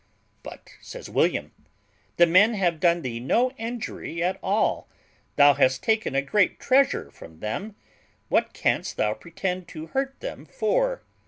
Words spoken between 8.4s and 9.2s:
canst thou